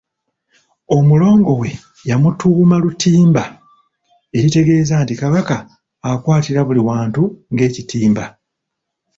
[0.97, 1.69] Omulongo we
[2.09, 3.43] yamutuuma Lutimba
[4.37, 5.57] eritegeeza nti Kabaka
[6.09, 8.25] akwatira buli wantu ng'ekitimba.